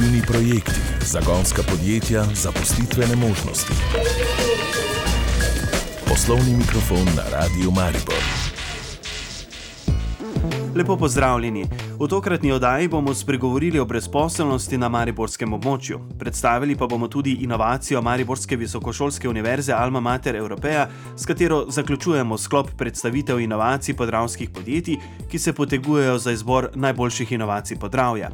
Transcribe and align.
inovativni 0.00 0.22
projekti, 0.26 0.80
zagonska 1.00 1.62
podjetja, 1.62 2.24
zaposlitvene 2.34 3.16
možnosti. 3.16 3.72
Poslovni 6.08 6.56
mikrofon 6.56 7.04
na 7.16 7.22
Radiu 7.32 7.70
Maribor. 7.70 8.22
Lepo 10.74 10.96
pozdravljeni. 10.96 11.66
V 12.00 12.08
tokratni 12.08 12.52
oddaji 12.52 12.88
bomo 12.88 13.14
spregovorili 13.14 13.78
o 13.78 13.84
brezposelnosti 13.84 14.78
na 14.78 14.88
Mariborskem 14.88 15.52
območju. 15.52 15.98
Predstavili 16.18 16.76
pa 16.76 16.86
bomo 16.88 17.08
tudi 17.12 17.32
inovacijo 17.44 18.00
Mariborske 18.02 18.56
visokošolske 18.56 19.28
univerze 19.28 19.72
Alma 19.76 20.00
Mater 20.00 20.36
Europeja, 20.36 20.88
s 21.16 21.26
katero 21.26 21.66
zaključujemo 21.68 22.38
sklop 22.38 22.70
predstavitev 22.78 23.40
inovacij 23.40 23.96
podravskih 23.96 24.50
podjetij, 24.50 24.96
ki 25.28 25.38
se 25.38 25.52
potegujejo 25.52 26.18
za 26.18 26.32
izbor 26.32 26.70
najboljših 26.74 27.32
inovacij 27.32 27.76
podravja. 27.76 28.30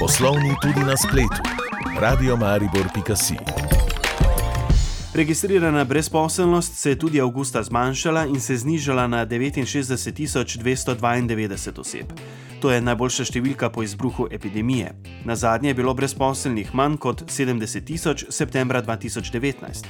Poslovni 0.00 0.54
tudi 0.62 0.80
na 0.86 0.96
spletu. 0.96 1.42
Radio 2.00 2.36
Maribor.si 2.36 3.34
Registrirana 5.14 5.84
brezposelnost 5.84 6.74
se 6.74 6.90
je 6.90 6.98
tudi 6.98 7.20
avgusta 7.20 7.62
zmanjšala 7.62 8.26
in 8.26 8.40
se 8.40 8.56
znižala 8.56 9.06
na 9.06 9.26
69.292 9.26 11.80
oseb. 11.80 12.06
To 12.62 12.70
je 12.70 12.78
najboljša 12.78 13.24
številka 13.26 13.72
po 13.74 13.82
izbruhu 13.82 14.28
epidemije. 14.30 14.92
Na 15.26 15.34
zadnje 15.34 15.72
je 15.72 15.76
bilo 15.80 15.94
brezposelnih 15.98 16.68
manj 16.78 16.94
kot 17.02 17.24
70 17.26 17.82
tisoč 17.88 18.22
septembra 18.30 18.78
2019. 18.86 19.88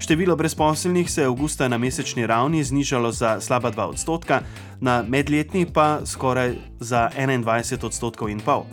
Število 0.00 0.32
brezposelnih 0.36 1.10
se 1.10 1.20
je 1.20 1.26
avgusta 1.28 1.68
na 1.68 1.76
mesečni 1.78 2.24
ravni 2.26 2.64
znižalo 2.64 3.10
za 3.12 3.40
slaba 3.44 3.68
2 3.72 3.92
odstotka, 3.92 4.40
na 4.80 5.02
medletni 5.08 5.66
pa 5.68 6.00
skoraj 6.06 6.54
za 6.80 7.10
21 7.12 7.84
odstotkov 7.84 8.32
in 8.32 8.40
pol. 8.40 8.64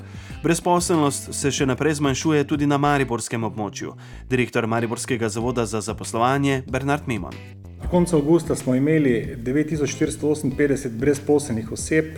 Brezposelnost 0.44 1.34
se 1.36 1.52
še 1.52 1.68
naprej 1.68 2.00
zmanjšuje 2.00 2.48
tudi 2.48 2.70
na 2.72 2.80
mariborskem 2.80 3.44
območju. 3.44 3.98
Direktor 4.32 4.64
Mariborskega 4.68 5.28
zavoda 5.30 5.68
za 5.68 5.84
zaposlovanje 5.84 6.64
Bernard 6.72 7.04
Mimon. 7.06 7.36
Konec 7.92 8.14
avgusta 8.16 8.56
smo 8.56 8.76
imeli 8.80 9.36
9458 9.44 10.96
brezposelnih 10.96 11.72
oseb, 11.72 12.16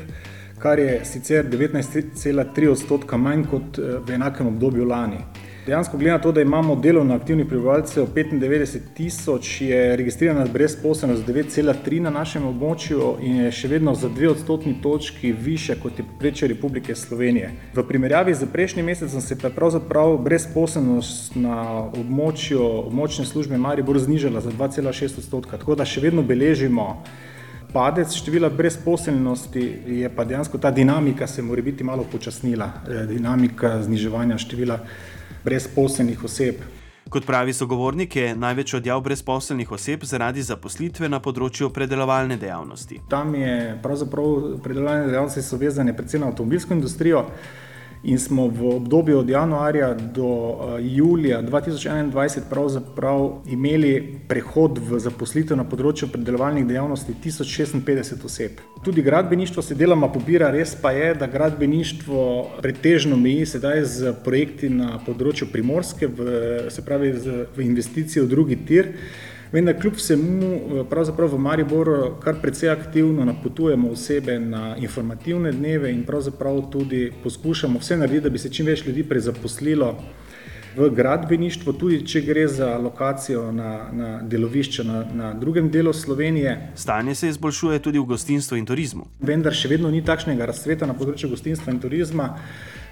kar 0.64 0.80
je 0.80 1.06
sicer 1.06 1.46
19,3 1.50 2.70
odstotka 2.72 3.18
manj 3.18 3.44
kot 3.52 3.80
eh, 3.80 3.98
v 4.08 4.16
enakem 4.16 4.48
obdobju 4.48 4.86
lani. 4.88 5.20
Dejansko, 5.66 5.98
glede 5.98 6.12
na 6.12 6.22
to, 6.22 6.32
da 6.32 6.42
imamo 6.42 6.76
delovno 6.76 7.16
aktivnih 7.16 7.48
prebivalcev 7.48 8.06
95 8.16 8.80
tisoč, 8.94 9.62
je 9.62 9.96
registrirana 9.96 10.46
brezposelnost 10.54 11.28
9,3 11.28 12.00
na 12.00 12.10
našem 12.10 12.48
območju 12.48 13.14
in 13.24 13.38
je 13.46 13.52
še 13.52 13.72
vedno 13.72 13.94
za 13.96 14.10
dve 14.10 14.30
odstotni 14.32 14.76
točki 14.84 15.32
više 15.32 15.76
kot 15.84 16.00
je 16.00 16.06
preče 16.20 16.48
Republike 16.48 16.96
Slovenije. 16.96 17.52
V 17.76 17.88
primerjavi 17.88 18.36
z 18.36 18.48
prejšnjim 18.52 18.86
mesecem 18.86 19.22
se 19.22 19.40
pa 19.40 19.50
pravzaprav 19.50 20.18
brezposelnost 20.24 21.36
na 21.36 21.60
območju 21.92 22.64
območne 22.88 23.26
službe 23.26 23.58
Maribor 23.58 24.00
znižala 24.00 24.42
za 24.42 24.52
2,6 24.52 25.24
odstotka, 25.24 25.58
tako 25.58 25.76
da 25.76 25.86
še 25.86 26.04
vedno 26.04 26.24
beležimo. 26.24 27.04
Padec 27.74 28.14
števila 28.14 28.50
brezposelnosti 28.50 29.62
je 29.88 30.10
pa 30.16 30.24
dejansko 30.24 30.58
ta 30.58 30.72
dinamika, 30.72 31.28
se 31.28 31.42
mora 31.42 31.62
biti 31.62 31.84
malo 31.84 32.06
počasnila, 32.12 32.70
eh, 32.88 33.06
dinamika 33.06 33.82
zniževanja 33.84 34.38
števila 34.38 34.80
brezposelnih 35.44 36.24
oseb. 36.24 36.56
Kot 37.10 37.26
pravi 37.26 37.54
sogovornik, 37.54 38.16
je 38.16 38.36
največ 38.36 38.74
odjav 38.74 39.02
brezposelnih 39.02 39.72
oseb 39.72 40.04
zaradi 40.04 40.42
zaposlitve 40.42 41.10
na 41.10 41.20
področju 41.20 41.70
predelovalne 41.70 42.38
dejavnosti. 42.38 43.00
Tam 43.10 43.36
je 43.36 43.80
pravzaprav 43.84 44.60
predelovalne 44.64 45.10
dejavnosti 45.10 45.58
vezane 45.58 45.98
predvsem 45.98 46.22
na 46.22 46.28
avtomobilsko 46.28 46.74
industrijo 46.74 47.26
in 48.04 48.20
smo 48.20 48.48
v 48.48 48.76
obdobju 48.76 49.20
od 49.20 49.30
januarja 49.30 49.94
do 49.94 50.26
uh, 50.26 50.58
julija 50.80 51.42
2021 51.42 52.42
pravzaprav 52.50 53.42
imeli 53.48 54.20
prehod 54.28 54.80
v 54.90 55.00
zaposlitev 55.00 55.58
na 55.58 55.64
področju 55.64 56.10
predelovalnih 56.12 56.68
dejavnosti 56.68 57.16
1056 57.24 58.26
oseb. 58.26 58.60
Tudi 58.84 59.02
gradbeništvo 59.02 59.64
se 59.64 59.76
deloma 59.76 60.12
pobira, 60.12 60.52
res 60.52 60.76
pa 60.76 60.92
je, 60.92 61.14
da 61.16 61.28
gradbeništvo 61.28 62.24
pretežno 62.62 63.18
meji 63.18 63.46
sedaj 63.46 63.84
z 63.86 64.16
projekti 64.24 64.70
na 64.70 64.98
področju 65.06 65.48
primorske, 65.52 66.08
v, 66.08 66.42
se 66.70 66.84
pravi 66.84 67.14
z, 67.16 67.46
v 67.56 67.70
investicijo 67.70 68.26
v 68.26 68.34
drugi 68.36 68.60
tir. 68.68 68.92
Vendar 69.54 69.76
kljub 69.82 69.94
vsemu, 69.94 70.54
eh, 70.54 70.84
pravzaprav 70.90 71.30
v 71.30 71.38
Mariboru 71.38 72.16
kar 72.24 72.36
precej 72.42 72.70
aktivno 72.70 73.26
napotujemo 73.26 73.90
osebe 73.90 74.40
na 74.40 74.76
informativne 74.78 75.52
dneve 75.52 75.92
in 75.92 76.04
pravzaprav 76.04 76.62
tudi 76.72 77.12
poskušamo 77.24 77.80
vse 77.80 77.98
narediti, 77.98 78.24
da 78.24 78.30
bi 78.30 78.40
se 78.40 78.50
čim 78.50 78.66
več 78.66 78.86
ljudi 78.86 79.04
prezaposlilo 79.04 79.96
v 80.78 80.90
gradbeništvo, 80.90 81.74
tudi 81.74 82.02
če 82.08 82.22
gre 82.22 82.48
za 82.48 82.78
lokacijo 82.78 83.52
na, 83.52 83.90
na 83.92 84.22
delovišče 84.22 84.84
na, 84.84 85.06
na 85.14 85.34
drugem 85.34 85.70
delu 85.70 85.94
Slovenije. 85.94 86.72
Stanje 86.76 87.16
se 87.16 87.30
izboljšuje 87.30 87.80
tudi 87.80 88.00
v 88.00 88.06
gostinstvu 88.06 88.58
in 88.58 88.66
turizmu. 88.66 89.06
Vendar 89.22 89.54
še 89.54 89.70
vedno 89.70 89.92
ni 89.92 90.02
takšnega 90.02 90.46
razcveta 90.50 90.90
na 90.90 90.98
področju 90.98 91.30
gostinstva 91.30 91.74
in 91.74 91.80
turizma 91.80 92.32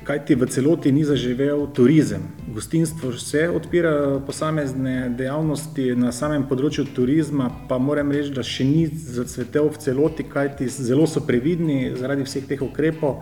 kajti 0.03 0.35
v 0.35 0.47
celoti 0.49 0.91
ni 0.91 1.03
zaživel 1.03 1.67
turizem. 1.73 2.21
Gostinstvo 2.53 3.13
se 3.13 3.49
odpira 3.49 4.19
posamezne 4.25 5.09
dejavnosti 5.17 5.91
na 5.95 6.11
samem 6.11 6.47
področju 6.49 6.87
turizma, 6.95 7.51
pa 7.69 7.77
moram 7.77 8.11
reči, 8.11 8.33
da 8.33 8.43
še 8.43 8.65
ni 8.65 8.85
zacvetel 8.89 9.69
v 9.69 9.81
celoti, 9.81 10.25
kajti 10.27 10.69
zelo 10.69 11.07
so 11.07 11.21
previdni 11.25 11.93
zaradi 11.97 12.25
vseh 12.25 12.47
teh 12.49 12.61
ukrepov. 12.61 13.21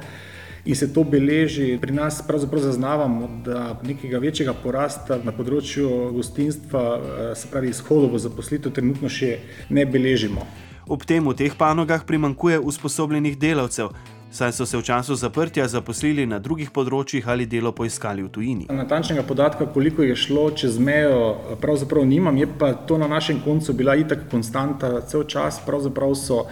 In 0.65 0.75
se 0.75 0.89
to 0.93 1.05
beleži, 1.07 1.77
pri 1.81 1.93
nas 1.95 2.19
pravzaprav 2.27 2.61
zaznavamo, 2.61 3.29
da 3.45 3.79
nekega 3.83 4.19
večjega 4.19 4.53
porasta 4.53 5.17
na 5.23 5.31
področju 5.31 6.11
gostinstva, 6.15 6.83
eh, 6.83 7.35
se 7.35 7.47
pravi 7.47 7.71
izhodov 7.71 8.13
v 8.13 8.19
zaposlitev, 8.19 8.75
trenutno 8.75 9.09
še 9.09 9.39
ne 9.69 9.85
beležimo. 9.85 10.45
Ob 10.87 11.05
tem 11.05 11.23
v 11.23 11.35
teh 11.35 11.55
panogah 11.55 12.03
primankuje 12.03 12.59
usposobljenih 12.59 13.37
delavcev, 13.37 13.93
saj 14.31 14.51
so 14.51 14.65
se 14.65 14.77
v 14.77 14.83
času 14.83 15.15
zaprtja 15.15 15.67
zaposlili 15.67 16.25
na 16.25 16.39
drugih 16.39 16.71
področjih 16.71 17.27
ali 17.27 17.45
delo 17.45 17.71
poiskali 17.71 18.23
v 18.23 18.29
tujini. 18.29 18.67
Natančnega 18.69 19.23
podatka, 19.23 19.65
koliko 19.73 20.03
je 20.03 20.15
šlo 20.15 20.49
čez 20.51 20.79
mejo, 20.79 21.35
pravzaprav 21.61 22.05
nimam, 22.05 22.37
je 22.37 22.47
pa 22.59 22.73
to 22.73 22.97
na 22.97 23.07
našem 23.07 23.41
koncu 23.45 23.73
bila 23.73 23.95
itak 23.95 24.29
konstanta 24.31 25.01
cel 25.01 25.23
čas. 25.23 25.61
Pravzaprav 25.65 26.15
so 26.15 26.45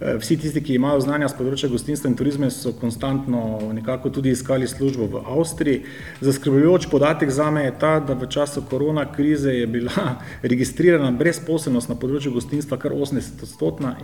vsi 0.00 0.36
tisti, 0.36 0.62
ki 0.64 0.74
imajo 0.74 1.02
znanja 1.04 1.28
z 1.28 1.36
področja 1.36 1.68
gostinstva 1.68 2.08
in 2.08 2.16
turizma, 2.16 2.48
so 2.50 2.72
konstantno 2.76 3.58
nekako 3.76 4.12
tudi 4.16 4.32
iskali 4.32 4.68
službo 4.68 5.08
v 5.12 5.22
Avstriji. 5.36 5.82
Zaskrbljujoč 6.24 6.88
podatek 6.92 7.30
za 7.30 7.50
me 7.52 7.66
je 7.66 7.74
ta, 7.80 7.98
da 8.00 8.16
v 8.16 8.28
času 8.32 8.64
korona 8.70 9.04
krize 9.12 9.52
je 9.52 9.66
bila 9.68 10.16
registrirana 10.52 11.12
brezposelnost 11.12 11.92
na 11.92 11.98
področju 12.00 12.32
gostinstva 12.32 12.80
kar 12.80 12.96
80 12.96 13.44
odstotna. 13.44 13.96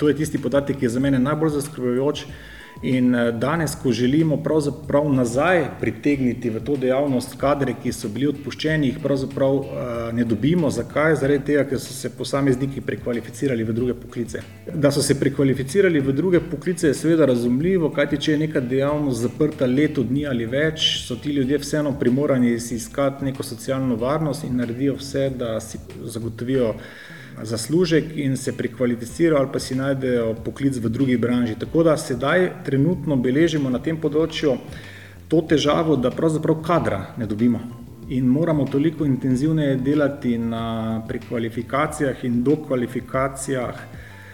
To 0.00 0.08
je 0.08 0.16
tisti 0.16 0.40
podatek, 0.40 0.78
ki 0.80 0.88
je 0.88 0.94
za 0.96 1.02
mene 1.02 1.20
najbolj 1.20 1.58
zaskrbljujoč. 1.58 2.24
In 2.82 3.14
eh, 3.14 3.32
danes, 3.32 3.74
ko 3.82 3.92
želimo 3.92 4.36
pravzaprav 4.42 5.12
nazaj 5.12 5.64
pritegniti 5.80 6.50
v 6.50 6.60
to 6.60 6.76
dejavnost 6.76 7.34
kadre, 7.40 7.74
ki 7.82 7.92
so 7.92 8.08
bili 8.08 8.28
odpuščeni, 8.30 8.86
jih 8.86 9.00
pravzaprav 9.02 9.56
eh, 9.56 10.12
ne 10.14 10.24
dobimo. 10.24 10.70
Zakaj? 10.70 11.16
Zaradi 11.18 11.44
tega, 11.44 11.64
ker 11.66 11.80
so 11.82 11.94
se 11.94 12.10
posamezniki 12.14 12.80
prekvalificirali 12.80 13.64
v 13.64 13.74
druge 13.74 13.96
poklice. 13.98 14.42
Da 14.74 14.92
so 14.94 15.02
se 15.02 15.18
prekvalificirali 15.18 16.00
v 16.00 16.14
druge 16.14 16.40
poklice, 16.40 16.86
je 16.86 16.94
seveda 16.94 17.26
razumljivo, 17.26 17.90
kajti 17.90 18.20
če 18.22 18.32
je 18.32 18.38
neka 18.46 18.60
dejavnost 18.60 19.26
zaprta 19.26 19.66
leto 19.66 20.06
dni 20.06 20.26
ali 20.30 20.46
več, 20.46 20.86
so 21.06 21.16
ti 21.16 21.34
ljudje 21.34 21.58
vseeno 21.58 21.96
primorani 21.98 22.54
iskati 22.54 23.24
neko 23.24 23.42
socialno 23.42 23.96
varnost 23.96 24.44
in 24.44 24.56
naredijo 24.56 24.94
vse, 25.00 25.30
da 25.34 25.58
si 25.60 25.78
zagotovijo 26.04 26.74
zaslužek 27.42 28.04
in 28.14 28.36
se 28.36 28.52
prekvalificirajo 28.56 29.40
ali 29.40 29.52
pa 29.52 29.58
si 29.58 29.74
najdejo 29.74 30.34
poklic 30.44 30.76
v 30.76 30.88
drugi 30.88 31.16
branži. 31.16 31.54
Tako 31.58 31.82
da 31.82 31.96
sedaj 31.96 32.50
trenutno 32.64 33.16
beležimo 33.16 33.70
na 33.70 33.78
tem 33.78 33.96
področju 34.00 34.56
to 35.28 35.42
težavo, 35.48 35.96
da 35.96 36.10
pravzaprav 36.10 36.62
kadra 36.64 37.02
ne 37.16 37.26
dobimo. 37.26 37.60
In 38.08 38.24
moramo 38.24 38.64
toliko 38.64 39.04
intenzivneje 39.04 39.76
delati 39.76 40.38
na 40.38 41.02
prekvalifikacijah 41.08 42.24
in 42.24 42.42
dokvalifikacijah, 42.42 43.82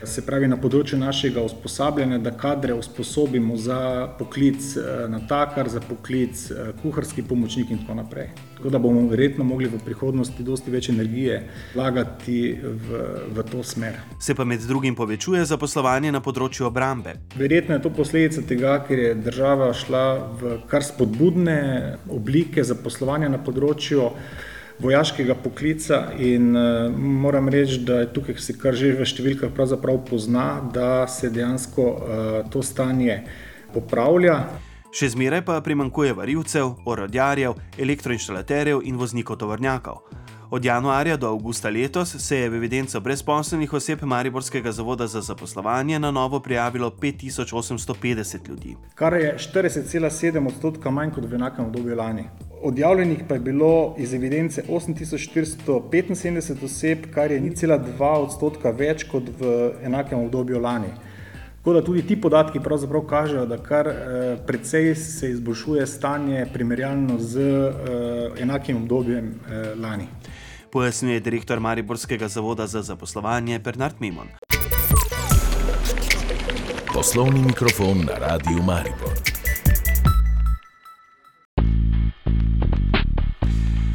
se 0.07 0.23
pravi 0.27 0.49
na 0.49 0.57
področju 0.61 0.99
našega 0.99 1.43
usposabljanja, 1.45 2.19
da 2.23 2.33
kadre 2.39 2.75
usposobimo 2.75 3.57
za 3.61 4.09
poklic 4.19 4.75
eh, 4.77 5.07
natakar, 5.11 5.69
za 5.69 5.81
poklic 5.85 6.51
eh, 6.51 6.73
kuharski 6.83 7.23
pomočnik 7.23 7.71
in 7.71 7.83
tako 7.83 7.99
naprej. 8.01 8.31
Tako 8.57 8.71
da 8.71 8.79
bomo 8.79 9.03
verjetno 9.11 9.45
mogli 9.45 9.69
v 9.69 9.81
prihodnosti 9.85 10.43
dosti 10.43 10.73
več 10.73 10.89
energije 10.89 11.41
vlagati 11.75 12.39
v, 12.63 13.03
v 13.35 13.45
to 13.51 13.63
smer. 13.67 13.99
Se 14.21 14.35
pa 14.35 14.45
med 14.45 14.65
drugim 14.69 14.97
povečuje 14.97 15.45
zaposlovanje 15.45 16.13
na 16.15 16.23
področju 16.25 16.69
obrambe. 16.71 17.19
Verjetno 17.37 17.77
je 17.77 17.85
to 17.85 17.93
posledica 17.93 18.45
tega, 18.47 18.79
ker 18.87 19.03
je 19.03 19.13
država 19.27 19.73
šla 19.77 20.07
v 20.41 20.57
kar 20.71 20.87
spodbudne 20.87 21.61
oblike 22.09 22.65
zaposlovanja 22.65 23.33
na 23.33 23.43
področju 23.43 24.11
vojaškega 24.79 25.35
poklica 25.35 26.13
in 26.19 26.57
uh, 26.57 26.91
moram 26.97 27.49
reči, 27.49 27.79
da 27.87 28.01
je 28.03 28.13
tukaj 28.13 28.39
se 28.39 28.57
kar 28.59 28.75
že 28.75 28.93
v 28.99 29.07
številkah 29.07 29.53
pravzaprav 29.55 30.01
pozna, 30.09 30.61
da 30.75 31.07
se 31.07 31.31
dejansko 31.31 31.85
uh, 31.85 32.39
to 32.51 32.63
stanje 32.63 33.23
popravlja. 33.75 34.39
Še 34.95 35.11
zmeraj 35.11 35.43
pa 35.47 35.59
primankuje 35.61 36.15
varilcev, 36.15 36.77
orodjarjev, 36.87 37.57
elektroinštalaterjev 37.79 38.85
in 38.87 38.99
voznikov 38.99 39.41
tovornjakov. 39.43 40.05
Od 40.55 40.65
januarja 40.65 41.17
do 41.17 41.27
avgusta 41.27 41.69
letos 41.69 42.17
se 42.19 42.37
je 42.39 42.49
v 42.51 42.55
evidenco 42.57 43.01
brezposelnih 43.01 43.73
oseb 43.73 44.03
Mariborskega 44.03 44.73
zavoda 44.73 45.07
za 45.07 45.21
zaposlovanje 45.21 45.99
na 45.99 46.11
novo 46.11 46.41
prijavilo 46.41 46.91
5850 46.91 48.49
ljudi. 48.49 48.77
Kar 48.95 49.13
je 49.13 49.37
40,7 49.39 50.47
odstotka 50.47 50.91
manj 50.91 51.11
kot 51.11 51.25
v 51.25 51.35
enakem 51.35 51.65
obdobju 51.65 51.97
lani. 51.97 52.25
Odjavljenih 52.63 53.25
pa 53.29 53.35
je 53.35 53.41
bilo 53.41 53.95
iz 53.99 54.15
evidence 54.15 54.63
8475 54.69 56.65
oseb, 56.65 56.99
kar 57.15 57.33
je 57.33 57.41
0,2 57.41 58.03
odstotka 58.03 58.71
več 58.71 59.05
kot 59.11 59.23
v 59.41 59.73
enakem 59.83 60.19
obdobju 60.19 60.61
lani. 60.61 60.89
Tako 61.59 61.73
da 61.73 61.83
tudi 61.85 62.03
ti 62.07 62.21
podatki 62.21 62.61
pravzaprav 62.61 63.03
kažejo, 63.03 63.47
da 63.47 63.59
kar 63.59 63.89
eh, 63.89 63.95
precej 64.47 64.95
se 64.95 65.31
izboljšuje 65.31 65.87
stanje 65.87 66.47
primerjalno 66.53 67.19
z 67.19 67.41
eh, 67.41 68.43
enakim 68.43 68.77
obdobjem 68.77 69.35
eh, 69.51 69.75
lani 69.75 70.07
pojasnjuje 70.75 71.21
direktor 71.21 71.61
Mariborskega 71.61 72.29
zavoda 72.29 72.67
za 72.67 72.83
zaposlovanje 72.83 73.59
Bernard 73.59 73.95
Mimon. 73.99 74.27
Poslovni 76.95 77.43
mikrofon 77.43 77.99
na 77.99 78.19
Radiu 78.19 78.63
Maribor. 78.63 79.15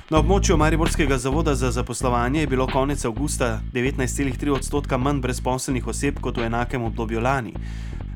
Na 0.09 0.17
območju 0.17 0.57
Mariborskega 0.57 1.17
zavoda 1.17 1.55
za 1.55 1.71
zaposlovanje 1.71 2.39
je 2.39 2.47
bilo 2.47 2.67
konec 2.67 3.05
avgusta 3.05 3.59
19,3 3.73 4.55
odstotka 4.55 4.97
manj 4.97 5.19
brezposelnih 5.21 5.87
oseb 5.87 6.21
kot 6.21 6.37
v 6.37 6.47
enakem 6.47 6.83
obdobju 6.83 7.19
lani. 7.19 7.53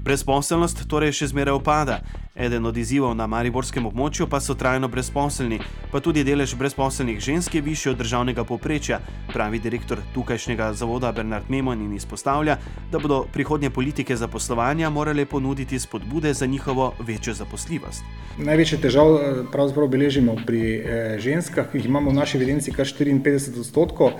Brezposelnost 0.04 0.82
torej 0.92 1.14
še 1.16 1.30
zmeraj 1.32 1.56
upada. 1.56 2.02
Eden 2.36 2.66
od 2.68 2.76
izzivov 2.76 3.14
na 3.16 3.24
mariborskem 3.30 3.86
območju 3.88 4.26
pa 4.28 4.42
so 4.44 4.52
trajno 4.58 4.90
brezposelni, 4.92 5.62
pa 5.94 6.02
tudi 6.04 6.26
delež 6.28 6.58
brezposelnih 6.60 7.22
žensk 7.24 7.56
je 7.56 7.62
višji 7.64 7.92
od 7.94 8.02
državnega 8.02 8.44
poprečja, 8.44 8.98
pravi 9.32 9.62
direktor 9.64 10.02
tukajšnjega 10.16 10.74
zavoda 10.76 11.12
Bernard 11.16 11.48
Memon 11.48 11.86
in 11.86 11.94
izpostavlja, 11.96 12.58
da 12.92 13.00
bodo 13.00 13.22
prihodnje 13.32 13.70
politike 13.70 14.18
zaposlovanja 14.20 14.90
morale 14.90 15.26
ponuditi 15.26 15.80
spodbude 15.80 16.34
za 16.34 16.50
njihovo 16.52 16.92
večjo 17.00 17.38
zaposljivost. 17.38 18.04
Največje 18.38 18.82
težave 18.84 19.22
eh, 19.22 19.40
pravzaprav 19.52 19.88
beležimo 19.88 20.36
pri 20.44 20.64
eh, 20.74 21.16
ženskah, 21.20 21.72
ki 21.72 21.80
jih 21.80 21.88
imamo 21.88 22.12
v 22.12 22.20
naši 22.20 22.42
evidenci 22.42 22.76
kar 22.76 22.92
54 22.92 23.60
odstotkov 23.60 24.20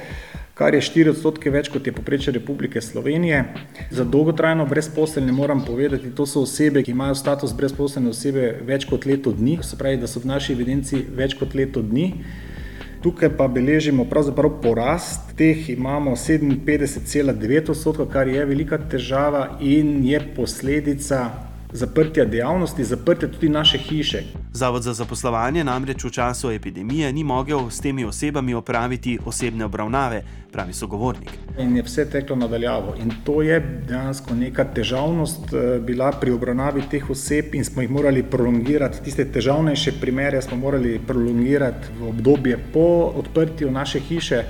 kar 0.54 0.74
je 0.74 0.82
4 0.82 1.10
odstotke 1.10 1.50
več 1.50 1.70
kot 1.74 1.88
je 1.88 1.94
poprečje 1.94 2.34
Republike 2.34 2.82
Slovenije. 2.82 3.44
Za 3.92 4.04
dolgotrajno 4.06 4.66
brezposelne 4.70 5.32
moram 5.32 5.66
povedati, 5.66 6.12
to 6.16 6.26
so 6.26 6.44
osebe, 6.46 6.84
ki 6.84 6.92
imajo 6.94 7.16
status 7.16 7.54
brezposelne 7.58 8.14
osebe 8.14 8.60
več 8.66 8.86
kot 8.90 9.06
leto 9.10 9.34
dni, 9.34 9.58
se 9.64 9.78
pravi, 9.78 9.98
da 9.98 10.08
so 10.08 10.22
v 10.22 10.30
naši 10.30 10.54
evidenci 10.54 11.06
več 11.10 11.34
kot 11.40 11.56
leto 11.58 11.82
dni. 11.82 12.12
Tukaj 13.04 13.34
pa 13.36 13.50
beležimo 13.52 14.06
pravzaprav 14.08 14.62
porast, 14.64 15.34
teh 15.36 15.66
imamo 15.74 16.14
57,9 16.16 17.74
odstotka, 17.74 18.06
kar 18.14 18.30
je 18.32 18.46
velika 18.46 18.78
težava 18.78 19.58
in 19.60 19.98
je 20.08 20.22
posledica 20.38 21.26
zaprtja 21.74 22.26
dejavnosti, 22.26 22.84
zaprtja 22.84 23.28
tudi 23.28 23.50
naše 23.50 23.78
hiše. 23.78 24.24
Zavod 24.54 24.84
za 24.84 24.94
zaposlovanje 24.94 25.64
namreč 25.64 26.04
v 26.04 26.10
času 26.10 26.52
epidemije 26.52 27.14
ni 27.14 27.24
mogel 27.24 27.70
s 27.70 27.82
temi 27.82 28.06
osebami 28.06 28.54
opraviti 28.54 29.20
osebne 29.26 29.66
obravnave, 29.66 30.22
pravi 30.52 30.74
sogovornik. 30.74 31.32
In 31.58 31.76
je 31.78 31.84
vse 31.84 32.06
teklo 32.10 32.36
nadaljavo. 32.36 32.96
In 33.02 33.12
to 33.26 33.42
je 33.42 33.60
dejansko 33.88 34.36
neka 34.36 34.64
težavnost 34.64 35.54
eh, 35.54 35.80
bila 35.80 36.12
pri 36.12 36.32
obravnavi 36.32 36.84
teh 36.92 37.10
oseb 37.10 37.56
in 37.56 37.66
smo 37.66 37.82
jih 37.82 37.90
morali 37.90 38.24
prolongirati. 38.24 39.04
Tiste 39.04 39.26
težavnejše 39.26 39.92
primere 40.02 40.42
smo 40.42 40.58
morali 40.58 41.00
prolongirati 41.08 41.88
v 42.00 42.10
obdobje 42.10 42.60
po 42.74 43.12
odprtju 43.16 43.72
naše 43.72 44.00
hiše. 44.00 44.44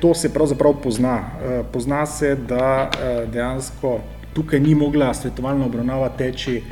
To 0.00 0.14
se 0.14 0.32
pravzaprav 0.32 0.80
pozna. 0.82 1.18
Eh, 1.18 1.62
pozna 1.72 2.06
se, 2.06 2.36
da 2.48 2.90
eh, 2.90 3.26
dejansko 3.32 4.00
tukaj 4.34 4.60
ni 4.60 4.74
mogla 4.74 5.14
svetovalna 5.14 5.66
obravnava 5.66 6.08
teči 6.08 6.62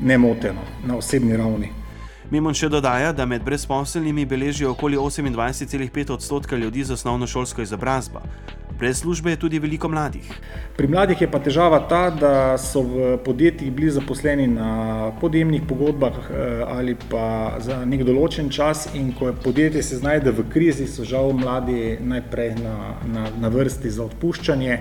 nemoteno 0.00 0.64
na 0.86 0.96
osebni 0.96 1.36
ravni. 1.36 1.72
Mimon 2.30 2.54
še 2.54 2.68
dodaja, 2.70 3.10
da 3.10 3.24
med 3.26 3.42
brezposelnimi 3.42 4.22
beležijo 4.30 4.70
okoli 4.70 4.94
28,5 4.96 6.12
odstotka 6.14 6.56
ljudi 6.56 6.84
z 6.86 6.94
osnovno 6.94 7.26
šolsko 7.26 7.62
izobrazbo. 7.62 8.22
Brez 8.78 9.00
službe 9.02 9.30
je 9.34 9.36
tudi 9.36 9.58
veliko 9.58 9.88
mladih. 9.88 10.30
Pri 10.76 10.88
mladih 10.88 11.20
je 11.20 11.26
pa 11.28 11.40
težava 11.42 11.80
ta, 11.90 12.04
da 12.14 12.32
so 12.58 12.80
v 12.86 13.16
podjetjih 13.24 13.72
bili 13.74 13.90
zaposleni 13.90 14.46
na 14.46 14.70
podjemnih 15.20 15.66
pogodbah 15.68 16.16
eh, 16.30 16.62
ali 16.64 16.94
pa 17.10 17.58
za 17.60 17.82
nek 17.84 18.06
določen 18.06 18.48
čas, 18.48 18.86
in 18.94 19.10
ko 19.18 19.28
je 19.28 19.36
podjetje 19.44 19.82
se 19.82 19.98
znajde 19.98 20.30
v 20.30 20.46
krizi, 20.54 20.86
so 20.86 21.04
žal 21.04 21.34
mladi 21.36 21.98
najprej 22.00 22.54
na, 22.62 22.76
na, 23.10 23.26
na 23.42 23.50
vrsti 23.50 23.90
za 23.90 24.06
odpuščanje. 24.06 24.78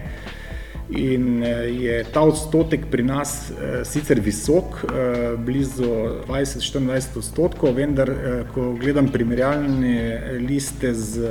In 0.89 1.44
eh, 1.44 1.69
je 1.69 2.03
ta 2.13 2.21
odstotek 2.25 2.88
pri 2.89 3.03
nas 3.03 3.51
eh, 3.51 3.86
sicer 3.86 4.19
visok, 4.19 4.81
eh, 4.83 5.36
blizu 5.38 5.86
20-24 6.25 7.18
odstotkov, 7.21 7.75
vendar, 7.77 8.09
ko 8.53 8.74
gledam 8.74 9.12
primerjalne 9.13 10.39
liste 10.41 10.94
z 10.94 11.30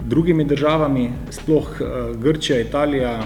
drugimi 0.00 0.44
državami, 0.44 1.10
sploh 1.30 1.70
Grčija, 2.22 2.60
Italija, 2.60 3.20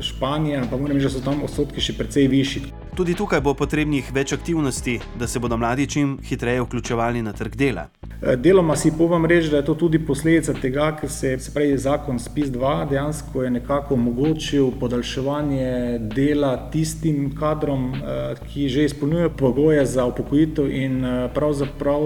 Španija, 0.00 0.64
pa 0.70 0.76
moram 0.76 0.96
reči, 0.96 1.06
da 1.06 1.12
so 1.14 1.22
tam 1.24 1.42
odstotki 1.46 1.80
še 1.80 1.94
precej 1.98 2.26
višji. 2.28 2.62
Tudi 2.96 3.14
tukaj 3.14 3.40
bo 3.40 3.52
potrebnih 3.54 4.08
več 4.12 4.32
aktivnosti, 4.34 4.96
da 5.18 5.26
se 5.30 5.38
bodo 5.38 5.56
mladi 5.56 5.86
čim 5.86 6.16
hitreje 6.26 6.62
vključevali 6.64 7.22
na 7.22 7.32
trg 7.32 7.54
dela. 7.56 7.86
Eh, 8.22 8.36
deloma 8.36 8.74
si 8.76 8.90
povem 8.98 9.24
reči, 9.30 9.48
da 9.48 9.60
je 9.60 9.64
to 9.64 9.74
tudi 9.74 9.98
posledica 9.98 10.52
tega, 10.52 10.90
ker 10.98 11.10
se, 11.10 11.30
se 11.38 11.52
pravi, 11.54 11.78
zakon 11.78 12.18
SPIS-2 12.18 12.88
dejansko 12.90 13.42
je 13.42 13.50
nekako 13.50 13.94
omogočil 13.94 14.72
podaljševanje 14.80 15.98
dela 16.16 16.56
tistim 16.72 17.30
kadrom, 17.38 17.94
eh, 17.94 18.34
ki 18.50 18.68
že 18.68 18.84
izpolnjujejo 18.84 19.30
pogoje 19.38 19.86
za 19.86 20.04
upokojitev 20.10 20.70
in 20.70 21.04
eh, 21.04 21.28
pravzaprav 21.34 22.00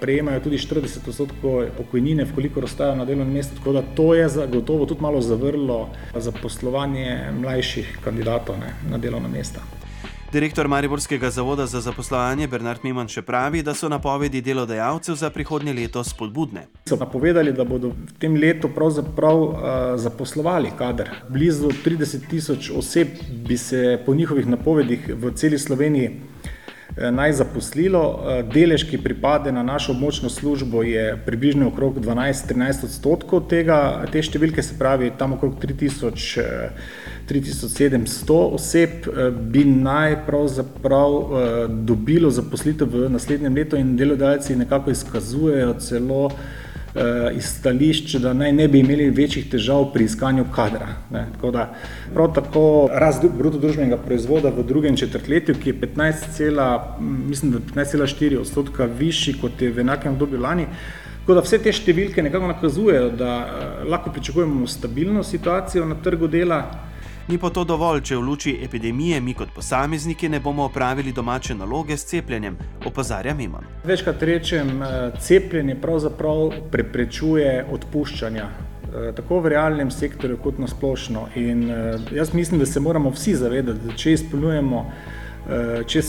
prejemajo 0.00 0.40
tudi 0.40 0.58
40 0.58 1.08
odstotkov 1.08 1.62
pokojnine, 1.76 2.24
vkolikor 2.24 2.64
ostajajo 2.64 2.96
na 2.96 3.04
delovnem 3.04 3.32
mestu. 3.34 3.60
Tako 3.60 3.72
da 3.72 3.82
to 3.94 4.14
je 4.14 4.28
zagotovo 4.28 4.86
tudi 4.86 5.02
malo 5.02 5.20
zavrlo 5.20 5.88
za 6.16 6.32
poslovanje 6.32 7.30
mlajših 7.40 7.98
kandidatov 8.04 8.58
ne, 8.58 8.74
na 8.90 8.98
delovna 8.98 9.28
mesta. 9.28 9.83
Direktor 10.34 10.68
Mariborskega 10.68 11.30
zavoda 11.30 11.66
za 11.66 11.80
zaposlovanje 11.80 12.48
Bernard 12.50 12.80
Miman 12.82 13.06
še 13.06 13.22
pravi, 13.22 13.60
da 13.62 13.70
so 13.74 13.86
napovedi 13.88 14.40
delodajalcev 14.42 15.14
za 15.14 15.28
prihodnje 15.30 15.70
leto 15.76 16.02
spodbudne. 16.04 16.64
So 16.90 16.98
napovedali, 16.98 17.52
da 17.54 17.62
bodo 17.62 17.92
v 17.94 18.16
tem 18.18 18.34
letu 18.34 18.66
pravzaprav 18.74 19.42
uh, 19.44 19.54
zaposlovali 19.94 20.72
kader. 20.78 21.12
Blizu 21.30 21.70
30 21.84 22.26
tisoč 22.26 22.72
oseb 22.74 23.14
bi 23.46 23.54
se 23.54 24.00
po 24.06 24.14
njihovih 24.14 24.50
napovedih 24.56 25.06
v 25.14 25.30
celi 25.38 25.58
Sloveniji 25.58 26.10
naj 26.96 27.32
zaposlilo. 27.32 28.02
Eh, 28.02 28.42
delež, 28.54 28.84
ki 28.90 28.98
pripade 29.02 29.52
na 29.52 29.62
našo 29.62 29.92
območno 29.92 30.30
službo, 30.30 30.82
je 30.82 31.16
približno 31.26 31.68
okrog 31.68 31.98
12-13 32.00 32.84
odstotkov 32.84 33.48
tega, 33.50 34.06
te 34.12 34.22
številke, 34.22 34.62
se 34.62 34.78
pravi, 34.78 35.10
tam 35.18 35.34
okrog 35.34 35.58
3000, 35.62 36.70
3700 37.28 38.30
eh, 38.30 38.54
oseb 38.54 39.08
bi 39.50 39.64
naj 39.64 40.20
pravzaprav 40.26 41.14
dobilo 41.86 42.30
zaposlitev 42.30 42.90
v 42.92 43.08
naslednjem 43.10 43.54
letu 43.54 43.80
in 43.80 43.96
delodajalci 43.96 44.56
nekako 44.56 44.94
izkazujejo 44.94 45.74
celo 45.80 46.28
iz 47.36 47.44
stališča, 47.44 48.18
da 48.18 48.32
naj 48.32 48.52
ne 48.52 48.68
bi 48.68 48.78
imeli 48.78 49.10
večjih 49.10 49.50
težav 49.50 49.92
pri 49.92 50.04
iskanju 50.04 50.44
kadra. 50.54 50.86
Tako 51.10 51.50
da, 51.50 51.74
prav 52.14 52.34
tako 52.34 52.88
rast 52.92 53.24
bruto 53.38 53.58
družbenega 53.58 53.96
proizvoda 53.96 54.48
v 54.54 54.62
drugem 54.62 54.96
četrtletju, 54.96 55.54
ki 55.62 55.70
je 55.70 55.80
15,4 55.80 58.38
odstotka 58.38 58.84
višji 58.84 59.34
kot 59.40 59.62
je 59.62 59.72
v 59.72 59.80
enakem 59.80 60.12
obdobju 60.12 60.40
lani. 60.40 60.66
Tako 61.24 61.34
da 61.34 61.40
vse 61.40 61.56
te 61.64 61.72
številke 61.72 62.22
nekako 62.22 62.46
nakazujejo, 62.50 63.06
da 63.16 63.28
uh, 63.40 63.44
lahko 63.88 64.10
pričakujemo 64.12 64.66
stabilno 64.68 65.22
situacijo 65.24 65.86
na 65.88 65.96
trgu 66.04 66.28
dela. 66.28 66.58
Ni 67.28 67.38
pa 67.40 67.48
to 67.48 67.62
dovolj, 67.64 68.02
če 68.04 68.18
v 68.18 68.20
luči 68.20 68.52
epidemije 68.66 69.16
mi 69.24 69.32
kot 69.32 69.48
posamezniki 69.56 70.28
ne 70.28 70.42
bomo 70.44 70.66
opravili 70.68 71.12
domače 71.12 71.54
naloge 71.56 71.96
s 71.96 72.04
cepljenjem, 72.10 72.58
opozarja 72.84 73.32
Mimon. 73.34 73.64
Večkrat 73.84 74.22
rečem, 74.22 74.82
eh, 74.82 75.12
cepljenje 75.20 75.74
pravzaprav 75.80 76.52
preprečuje 76.70 77.64
odpuščanja. 77.72 78.44
Eh, 78.44 79.12
tako 79.16 79.38
v 79.40 79.54
realnem 79.54 79.90
sektorju, 79.90 80.36
kot 80.36 80.58
na 80.58 80.68
splošno. 80.68 81.28
In 81.34 81.70
eh, 81.70 81.96
jaz 82.12 82.34
mislim, 82.34 82.60
da 82.60 82.66
se 82.66 82.80
moramo 82.80 83.10
vsi 83.10 83.34
zavedati, 83.34 83.80
da 83.86 83.96
če 83.96 84.12
izpolnjujemo, 84.12 84.84
če 85.86 86.00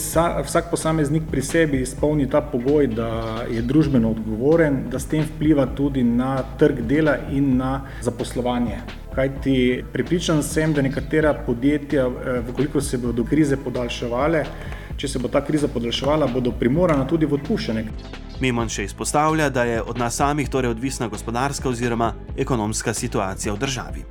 vsak 0.48 0.70
posameznik 0.72 1.24
pri 1.32 1.42
sebi 1.42 1.82
izpolni 1.84 2.30
ta 2.30 2.40
pogoj, 2.42 2.88
da 2.88 3.08
je 3.52 3.62
družbeno 3.62 4.14
odgovoren, 4.16 4.86
da 4.92 5.00
s 5.00 5.12
tem 5.12 5.26
vpliva 5.28 5.66
tudi 5.76 6.04
na 6.04 6.38
trg 6.60 6.80
dela 6.88 7.18
in 7.32 7.58
na 7.58 7.82
zaposlovanje. 8.02 8.80
Kajti 9.16 9.84
pripričan 9.94 10.44
sem, 10.44 10.74
da 10.74 10.82
nekatera 10.82 11.34
podjetja, 11.46 12.08
eh, 12.08 12.42
vkoliko 12.50 12.82
se 12.82 12.98
bodo 12.98 13.24
krize 13.24 13.58
podaljševale, 13.58 14.44
če 14.98 15.08
se 15.08 15.20
bo 15.20 15.28
ta 15.28 15.42
kriza 15.46 15.68
podaljševala, 15.68 16.28
bodo 16.28 16.52
primorana 16.52 17.08
tudi 17.08 17.26
v 17.26 17.40
odpuščanje. 17.40 17.86
Memon 18.42 18.70
še 18.70 18.84
izpostavlja, 18.84 19.50
da 19.50 19.64
je 19.64 19.82
od 19.82 19.98
nas 19.98 20.20
samih 20.20 20.50
torej 20.50 20.76
odvisna 20.76 21.08
gospodarska 21.08 21.70
oziroma 21.70 22.14
ekonomska 22.38 22.94
situacija 22.94 23.54
v 23.54 23.60
državi. 23.60 24.06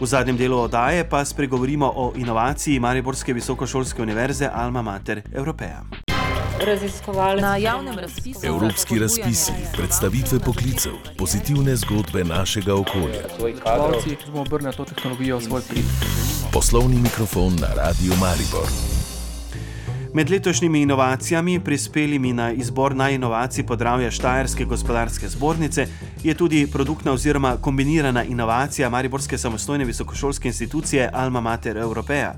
V 0.00 0.06
zadnjem 0.06 0.36
delu 0.36 0.58
oddaje 0.58 1.08
pa 1.08 1.24
spregovorimo 1.24 1.92
o 1.96 2.12
inovaciji 2.16 2.80
Mariborske 2.80 3.32
visokošolske 3.32 4.02
univerze 4.02 4.50
Alma 4.52 4.82
Mater 4.82 5.22
Evropeja. 6.60 7.40
Na 7.40 7.56
javnem 7.56 7.98
razpisu 7.98 8.46
Evropski 8.46 8.98
razpisi, 8.98 9.52
predstavitve 9.76 10.38
poklicev, 10.38 10.92
pozitivne 11.18 11.76
zgodbe 11.76 12.24
našega 12.24 12.74
okolja. 12.74 13.22
Pravci 13.64 14.16
bomo 14.26 14.40
obrnili 14.40 14.76
to 14.76 14.84
tehnologijo 14.84 15.38
v 15.38 15.42
svoj 15.42 15.62
prid. 15.68 15.84
Poslovni 16.52 16.96
mikrofon 16.96 17.56
na 17.60 17.68
Radio 17.74 18.14
Maribor. 18.20 18.68
Med 20.14 20.30
letošnjimi 20.30 20.82
inovacijami, 20.82 21.60
prispelimi 21.60 22.32
na 22.32 22.52
izbor 22.52 22.96
naj 22.96 23.14
inovacij 23.14 23.66
podravja 23.66 24.10
Štajerske 24.10 24.64
gospodarske 24.64 25.28
zbornice, 25.28 25.86
je 26.24 26.34
tudi 26.34 26.66
produktna 26.66 27.12
oziroma 27.12 27.56
kombinirana 27.56 28.24
inovacija 28.24 28.90
Mariborske 28.90 29.38
samostojne 29.38 29.84
visokošolske 29.84 30.48
institucije 30.48 31.10
Alma 31.12 31.40
Mater 31.40 31.76
Evropeja. 31.76 32.34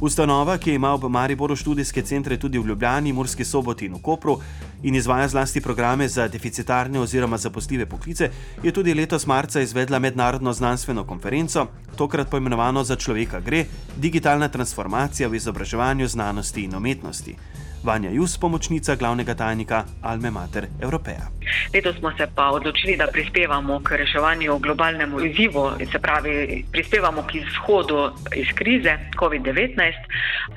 Ustanova, 0.00 0.58
ki 0.58 0.74
ima 0.74 0.94
v 0.94 1.08
Mariboru 1.08 1.56
študijske 1.56 2.02
centre 2.02 2.36
tudi 2.36 2.58
v 2.58 2.66
Ljubljani, 2.66 3.12
Murski 3.12 3.44
soboti 3.44 3.86
in 3.86 3.94
v 3.94 4.02
Kopru 4.02 4.40
in 4.82 4.94
izvaja 4.94 5.28
zlasti 5.28 5.60
programe 5.60 6.08
za 6.08 6.28
deficitarne 6.28 7.00
oziroma 7.00 7.38
zaposljive 7.38 7.86
poklice, 7.86 8.30
je 8.62 8.72
tudi 8.72 8.94
letos 8.94 9.26
marca 9.26 9.60
izvedla 9.60 9.98
mednarodno 9.98 10.52
znanstveno 10.52 11.04
konferenco, 11.04 11.66
tokrat 11.96 12.30
poimenovano 12.30 12.84
Za 12.84 12.96
človeka 12.96 13.40
gre: 13.40 13.64
Digitalna 13.96 14.48
transformacija 14.48 15.28
v 15.28 15.34
izobraževanju, 15.34 16.08
znanosti 16.08 16.62
in 16.62 16.74
umetnosti. 16.74 17.36
Vanja 17.82 18.10
Jus, 18.10 18.38
pomočnica 18.38 18.96
glavnega 18.96 19.34
tajnika 19.34 19.84
Alme 20.02 20.30
Mater 20.30 20.66
Evropeja. 20.82 21.28
Letos 21.74 21.96
smo 21.98 22.10
se 22.16 22.26
pa 22.34 22.50
odločili, 22.50 22.96
da 22.96 23.06
prispevamo 23.12 23.80
k 23.84 23.96
reševanju 23.96 24.58
globalnemu 24.58 25.20
izzivu, 25.20 25.70
se 25.92 25.98
pravi, 25.98 26.64
prispevamo 26.72 27.22
k 27.22 27.34
izhodu 27.34 28.10
iz 28.36 28.46
krize 28.54 28.98
COVID-19. 29.20 29.92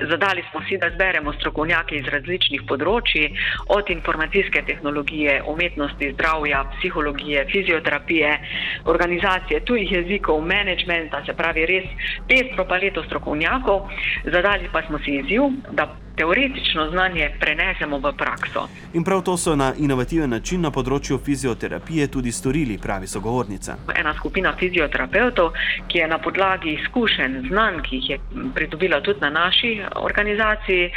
Zadali 0.09 0.43
smo 0.51 0.61
si, 0.67 0.77
da 0.77 0.89
zberemo 0.95 1.33
strokovnjake 1.33 1.95
iz 1.95 2.07
različnih 2.07 2.61
področji, 2.67 3.29
od 3.67 3.89
informacijske 3.89 4.63
tehnologije, 4.67 5.41
umetnosti, 5.47 6.13
zdravja, 6.13 6.63
psihologije, 6.77 7.45
fizioterapije, 7.51 8.37
organizacije 8.85 9.65
tujih 9.65 9.91
jezikov, 9.91 10.41
menedžmenta, 10.41 11.23
se 11.25 11.33
pravi, 11.33 11.65
res 11.65 11.89
pestro 12.27 12.65
paleto 12.65 13.03
strokovnjakov. 13.03 13.89
Zadali 14.25 14.69
pa 14.73 14.81
smo 14.87 14.99
si 15.05 15.19
izziv, 15.21 15.51
da 15.71 15.87
teoretično 16.15 16.89
znanje 16.89 17.31
prenesemo 17.39 17.97
v 17.97 18.13
prakso. 18.17 18.67
In 18.93 19.03
prav 19.03 19.21
to 19.21 19.37
so 19.37 19.55
na 19.55 19.73
inovativen 19.77 20.29
način 20.29 20.61
na 20.61 20.71
področju 20.71 21.19
fizioterapije 21.25 22.07
tudi 22.07 22.31
storili, 22.31 22.77
pravi 22.77 23.07
sogovornica. 23.07 23.77
Ena 23.95 24.13
skupina 24.13 24.53
fizioterapeutov, 24.59 25.51
ki 25.87 25.97
je 25.97 26.07
na 26.07 26.17
podlagi 26.17 26.73
izkušenj, 26.81 27.47
znanj, 27.47 27.81
ki 27.81 27.95
jih 27.95 28.09
je 28.09 28.19
pridobila 28.55 29.01
tudi 29.01 29.19
na 29.21 29.29
naši 29.29 29.81
organizaciji, 29.95 30.91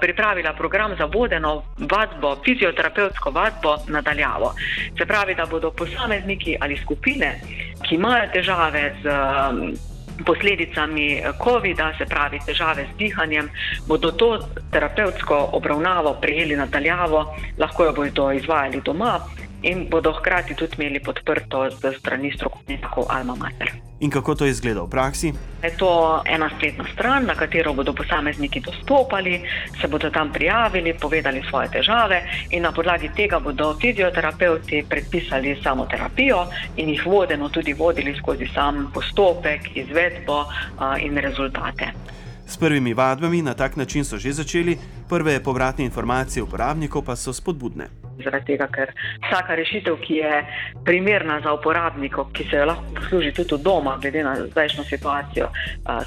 pripravila 0.00 0.52
program 0.52 0.94
za 0.98 1.04
vodeno 1.04 1.62
vadbo, 1.78 2.36
fizioterapevtsko 2.44 3.30
vadbo 3.30 3.76
nadaljavo. 3.88 4.54
Se 4.98 5.06
pravi, 5.06 5.34
da 5.34 5.46
bodo 5.46 5.70
posamezniki 5.70 6.56
ali 6.60 6.76
skupine, 6.76 7.40
ki 7.88 7.94
imajo 7.94 8.26
težave 8.32 8.94
z 9.02 9.87
posledicami 10.26 11.22
COVID-a, 11.44 11.92
se 11.98 12.06
pravi 12.06 12.40
težave 12.46 12.86
z 12.92 12.96
dihanjem, 12.98 13.50
bodo 13.86 14.12
to 14.12 14.38
terapevtsko 14.72 15.50
obravnavo 15.52 16.14
prejeli 16.20 16.56
nadaljavo, 16.56 17.34
lahko 17.58 17.84
jo 17.84 17.92
bodo 17.92 18.32
izvajali 18.32 18.82
doma 18.84 19.20
in 19.62 19.88
bodo 19.90 20.12
hkrati 20.12 20.54
tudi 20.54 20.76
imeli 20.78 21.00
podprto 21.00 21.70
z 21.70 21.98
strani 21.98 22.32
strokovnjakov 22.32 23.04
Alma 23.08 23.34
Mater. 23.34 23.72
In 24.00 24.10
kako 24.10 24.34
to 24.34 24.46
izgleda 24.46 24.82
v 24.82 24.90
praksi? 24.90 25.32
Je 25.62 25.70
to 25.76 26.22
ena 26.26 26.50
spletna 26.56 26.84
stran, 26.92 27.26
na 27.26 27.34
katero 27.34 27.74
bodo 27.74 27.92
posamezniki 27.92 28.60
dostopali, 28.60 29.42
se 29.80 29.88
bodo 29.88 30.10
tam 30.10 30.32
prijavili, 30.32 30.94
povedali 30.94 31.42
svoje 31.50 31.68
težave 31.68 32.22
in 32.50 32.62
na 32.62 32.72
podlagi 32.72 33.10
tega 33.16 33.40
bodo 33.40 33.74
fizioterapeuti 33.80 34.84
predpisali 34.88 35.58
samo 35.62 35.86
terapijo 35.86 36.46
in 36.76 36.88
jih 36.88 37.06
vodeno 37.06 37.48
tudi 37.48 37.74
vodili 37.74 38.14
skozi 38.14 38.46
sam 38.54 38.90
postopek, 38.94 39.76
izvedbo 39.76 40.44
in 41.00 41.16
rezultate. 41.16 41.92
S 42.46 42.56
prvimi 42.56 42.94
vadbami 42.94 43.42
na 43.42 43.54
tak 43.54 43.76
način 43.76 44.04
so 44.04 44.16
že 44.16 44.32
začeli, 44.32 44.78
prve 45.08 45.42
povratne 45.42 45.84
informacije 45.84 46.42
uporabnikov 46.42 47.02
pa 47.02 47.16
so 47.16 47.32
spodbudne. 47.32 48.07
Zaradi 48.24 48.52
tega, 48.52 48.66
ker 48.72 48.92
vsaka 49.28 49.54
rešitev, 49.58 49.98
ki 50.02 50.14
je 50.14 50.38
primerna 50.84 51.40
za 51.44 51.52
uporabnika, 51.54 52.24
ki 52.32 52.48
se 52.50 52.56
jo 52.56 52.66
lahko 52.66 52.94
posluži 52.94 53.32
tudi 53.32 53.62
doma, 53.62 53.98
glede 54.02 54.24
na 54.24 54.36
zdajšnjo 54.46 54.84
situacijo, 54.84 55.50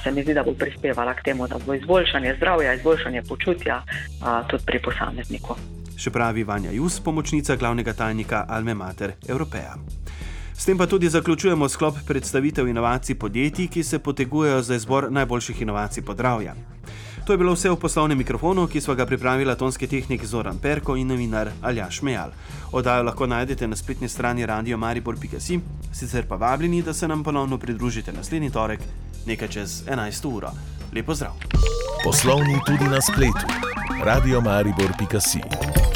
se 0.04 0.12
mi 0.12 0.24
zdi, 0.24 0.34
da 0.34 0.44
bo 0.44 0.54
prispevala 0.54 1.14
k 1.14 1.24
temu, 1.24 1.48
da 1.48 1.60
bo 1.66 1.74
izboljšanje 1.74 2.36
zdravja, 2.38 2.74
izboljšanje 2.74 3.22
počutja 3.30 3.82
tudi 4.50 4.64
pri 4.66 4.82
posamezniku. 4.84 5.56
Še 5.98 6.12
pravi 6.12 6.44
Vanja 6.44 6.72
Jus, 6.74 7.00
pomočnica 7.00 7.56
glavnega 7.56 7.94
tajnika 7.94 8.46
Alme 8.50 8.74
Mater 8.74 9.14
Evropeja. 9.30 9.76
S 10.62 10.66
tem 10.66 10.78
pa 10.78 10.86
tudi 10.86 11.10
zaključujemo 11.10 11.70
sklop 11.70 11.96
predstavitev 12.08 12.68
inovacij 12.68 13.16
podjetij, 13.16 13.68
ki 13.68 13.84
se 13.84 14.00
potegujejo 14.00 14.62
za 14.62 14.76
izbor 14.76 15.12
najboljših 15.12 15.62
inovacij 15.62 16.04
podravja. 16.06 16.54
To 17.26 17.34
je 17.34 17.38
bilo 17.38 17.54
vse 17.54 17.70
v 17.70 17.76
poslovnem 17.76 18.18
mikrofonu, 18.18 18.68
ki 18.68 18.82
smo 18.82 18.96
ga 18.96 19.06
pripravila 19.06 19.56
tonski 19.56 19.88
tehnik 19.88 20.26
Zoran 20.26 20.58
Perko 20.58 20.96
in 20.96 21.08
novinar 21.08 21.52
Aljaš 21.62 22.02
Mejal. 22.02 22.32
Oddajo 22.72 23.04
lahko 23.04 23.28
najdete 23.28 23.68
na 23.68 23.76
spletni 23.76 24.10
strani 24.10 24.46
Radio 24.46 24.78
Maribor.si, 24.78 25.60
sicer 25.94 26.26
pa 26.28 26.36
vabljeni, 26.36 26.82
da 26.82 26.94
se 26.94 27.08
nam 27.08 27.24
ponovno 27.24 27.58
pridružite 27.58 28.14
naslednji 28.14 28.50
torek, 28.50 28.80
nekaj 29.26 29.48
čez 29.48 29.84
11. 29.86 30.36
uro. 30.36 30.52
Lepo 30.94 31.16
zdrav! 31.16 31.34
Poslovni 32.04 32.60
tudi 32.66 32.90
na 32.90 33.02
spletu. 33.02 33.46
Radio 34.04 34.42
Maribor.si 34.42 35.91